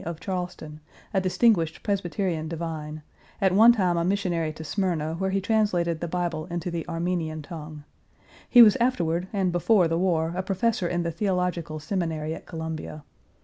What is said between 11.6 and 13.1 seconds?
Seminary at Columbia.